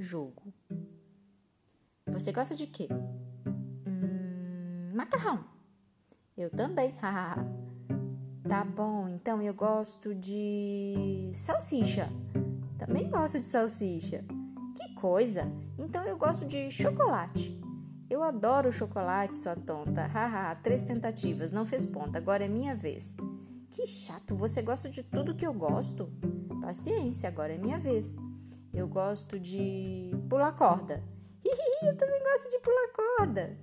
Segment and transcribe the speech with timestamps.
[0.00, 0.52] jogo.
[2.06, 2.88] Você gosta de quê?
[3.86, 5.44] Hum, macarrão.
[6.36, 6.94] Eu também,
[8.48, 12.08] tá bom, então eu gosto de salsicha.
[12.78, 14.24] Também gosto de salsicha.
[14.74, 15.42] Que coisa!
[15.78, 17.60] Então eu gosto de chocolate.
[18.08, 20.06] Eu adoro chocolate, sua tonta.
[20.06, 23.16] Haha, três tentativas, não fez ponta, agora é minha vez.
[23.70, 26.10] Que chato, você gosta de tudo que eu gosto?
[26.60, 28.16] Paciência, agora é minha vez.
[28.72, 31.02] Eu gosto de pular corda.
[31.82, 33.58] Eu também gosto de pular corda.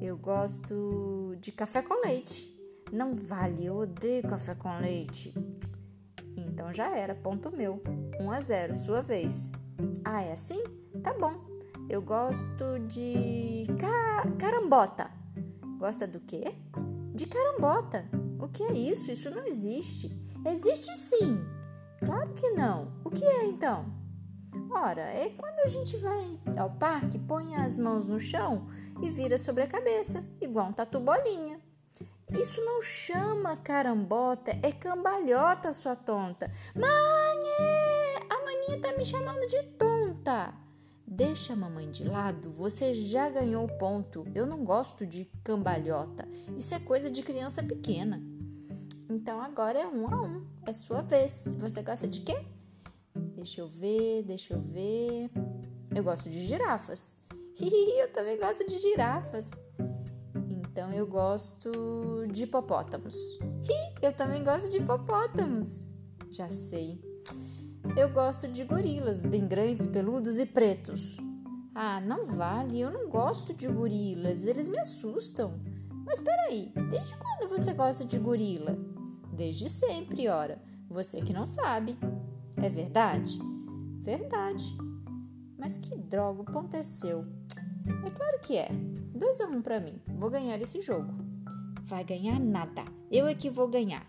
[0.00, 2.56] Eu gosto de café com leite.
[2.92, 5.34] Não vale, eu odeio café com leite.
[6.36, 7.82] Então já era, ponto meu.
[8.18, 9.50] 1 a 0, sua vez.
[10.04, 10.62] Ah, é assim?
[11.02, 11.34] Tá bom.
[11.88, 14.24] Eu gosto de ca...
[14.38, 15.10] carambota.
[15.78, 16.44] Gosta do quê?
[17.14, 18.08] De carambota.
[18.38, 19.12] O que é isso?
[19.12, 20.10] Isso não existe.
[20.46, 21.44] Existe sim.
[22.04, 22.92] Claro que não.
[23.04, 23.97] O que é então?
[24.70, 28.68] Ora, é quando a gente vai ao parque, põe as mãos no chão
[29.02, 31.60] e vira sobre a cabeça, igual um tatu bolinha.
[32.30, 36.52] Isso não chama carambota, é cambalhota, sua tonta.
[36.74, 36.88] Mãe,
[38.28, 40.52] a maninha tá me chamando de tonta.
[41.06, 44.26] Deixa a mamãe de lado, você já ganhou o ponto.
[44.34, 46.28] Eu não gosto de cambalhota.
[46.56, 48.22] Isso é coisa de criança pequena.
[49.08, 50.46] Então agora é um a um.
[50.66, 51.44] É sua vez.
[51.58, 52.44] Você gosta de quê?
[53.38, 55.30] Deixa eu ver, deixa eu ver.
[55.94, 57.16] Eu gosto de girafas.
[57.60, 59.48] eu também gosto de girafas.
[60.50, 61.70] Então eu gosto
[62.32, 63.14] de hipopótamos.
[64.02, 65.84] eu também gosto de hipopótamos.
[66.32, 67.00] Já sei.
[67.96, 71.16] Eu gosto de gorilas, bem grandes, peludos e pretos.
[71.76, 75.60] Ah, não vale, eu não gosto de gorilas, eles me assustam.
[76.04, 78.76] Mas peraí, desde quando você gosta de gorila?
[79.32, 80.60] Desde sempre, ora.
[80.88, 81.96] Você que não sabe.
[82.62, 83.38] É verdade?
[84.00, 84.76] Verdade.
[85.56, 87.24] Mas que droga, o ponto é seu.
[88.04, 88.68] É claro que é.
[89.14, 90.00] 2 a 1 um para mim.
[90.16, 91.12] Vou ganhar esse jogo.
[91.84, 92.84] Vai ganhar nada.
[93.10, 94.06] Eu é que vou ganhar.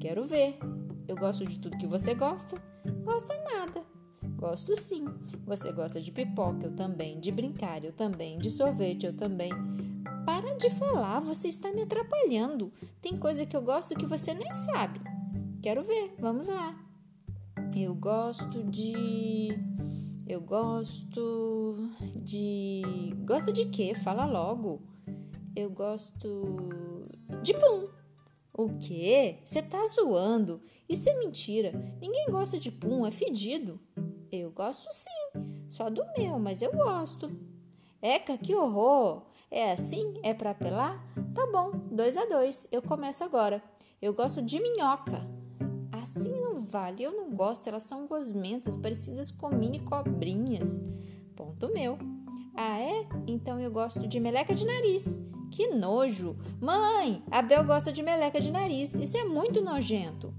[0.00, 0.58] Quero ver.
[1.06, 2.60] Eu gosto de tudo que você gosta.
[3.04, 3.82] Gosta nada.
[4.36, 5.04] Gosto sim.
[5.46, 7.20] Você gosta de pipoca, eu também.
[7.20, 8.38] De brincar, eu também.
[8.38, 9.52] De sorvete, eu também.
[10.26, 12.72] Para de falar, você está me atrapalhando.
[13.00, 15.00] Tem coisa que eu gosto que você nem sabe.
[15.62, 16.83] Quero ver, vamos lá.
[17.76, 19.48] Eu gosto de.
[20.28, 22.82] Eu gosto de.
[23.24, 23.96] Gosta de quê?
[23.96, 24.80] Fala logo.
[25.56, 27.02] Eu gosto
[27.42, 27.88] de pum.
[28.52, 29.40] O quê?
[29.44, 30.62] Você tá zoando?
[30.88, 31.72] Isso é mentira.
[32.00, 33.80] Ninguém gosta de pum, é fedido.
[34.30, 37.28] Eu gosto sim, só do meu, mas eu gosto.
[38.00, 39.26] Eca, que horror!
[39.50, 40.14] É assim?
[40.22, 41.04] É para apelar?
[41.34, 42.68] Tá bom, dois a dois.
[42.70, 43.60] Eu começo agora.
[44.00, 45.43] Eu gosto de minhoca.
[46.04, 50.78] Assim não vale, eu não gosto, elas são gosmentas, parecidas com mini cobrinhas.
[51.34, 51.96] Ponto meu.
[52.54, 53.08] Ah, é?
[53.26, 55.18] Então eu gosto de meleca de nariz.
[55.50, 56.36] Que nojo!
[56.60, 58.94] Mãe, a Bel gosta de meleca de nariz.
[58.96, 60.34] Isso é muito nojento.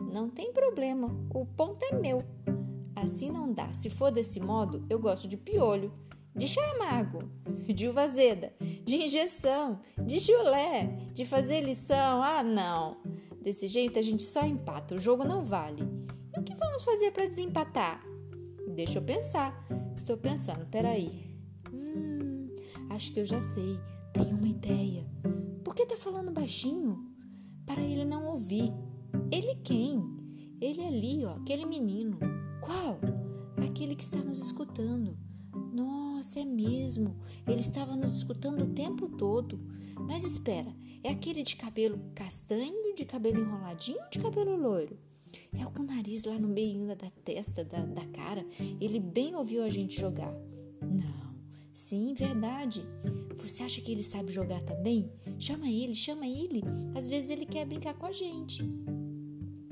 [0.00, 2.16] Não tem problema, o ponto é meu.
[2.96, 3.70] Assim não dá.
[3.74, 5.92] Se for desse modo, eu gosto de piolho,
[6.34, 7.18] de chamago,
[7.66, 12.22] de uva azeda, de injeção, de chulé, de fazer lição.
[12.22, 13.11] Ah, não!
[13.42, 15.82] Desse jeito a gente só empata, o jogo não vale.
[16.34, 18.00] E o que vamos fazer para desempatar?
[18.68, 19.66] Deixa eu pensar.
[19.96, 21.36] Estou pensando, peraí.
[21.72, 22.54] Hum,
[22.90, 23.80] acho que eu já sei.
[24.12, 25.04] Tenho uma ideia.
[25.64, 27.04] Por que tá falando baixinho?
[27.66, 28.72] Para ele não ouvir.
[29.32, 30.00] Ele quem?
[30.60, 32.18] Ele ali, ó, aquele menino.
[32.60, 33.00] Qual?
[33.56, 35.18] Aquele que está nos escutando.
[35.72, 37.16] Nossa, é mesmo.
[37.44, 39.58] Ele estava nos escutando o tempo todo.
[39.98, 40.72] Mas espera,
[41.04, 44.98] é aquele de cabelo castanho, de cabelo enroladinho de cabelo loiro?
[45.52, 48.46] É o com o nariz lá no meio da testa, da, da cara.
[48.80, 50.32] Ele bem ouviu a gente jogar.
[50.80, 51.34] Não,
[51.72, 52.84] sim, verdade.
[53.36, 55.10] Você acha que ele sabe jogar também?
[55.38, 56.62] Chama ele, chama ele.
[56.94, 58.62] Às vezes ele quer brincar com a gente.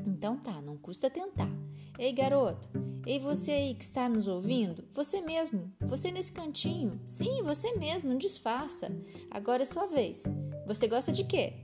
[0.06, 1.50] Então tá, não custa tentar.
[1.98, 2.68] Ei, garoto,
[3.10, 6.92] Ei, você aí que está nos ouvindo, você mesmo, você nesse cantinho.
[7.08, 8.86] Sim, você mesmo, não disfarça.
[9.28, 10.22] Agora é sua vez.
[10.64, 11.54] Você gosta de quê?